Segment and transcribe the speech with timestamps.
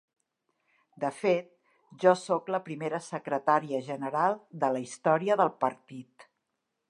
[1.03, 1.51] De fet,
[2.05, 6.31] jo sóc la primera secretària general de la història del partit.